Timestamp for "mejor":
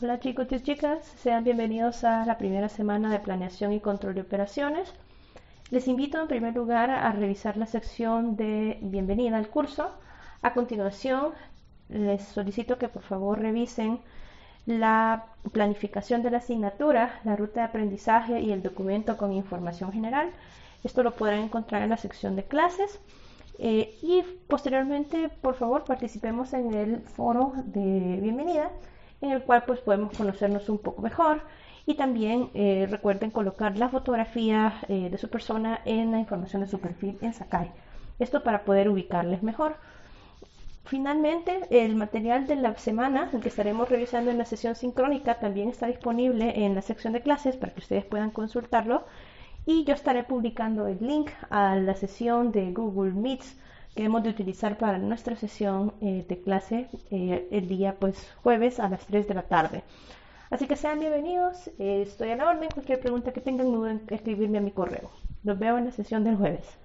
31.02-31.42, 39.42-39.76